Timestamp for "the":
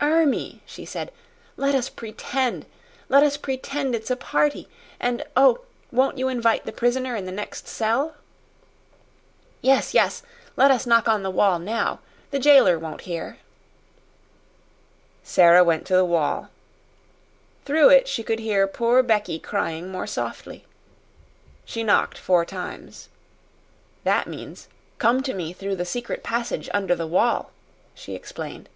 6.66-6.72, 7.26-7.30, 11.22-11.30, 12.32-12.40, 15.94-16.04, 25.76-25.84, 26.96-27.06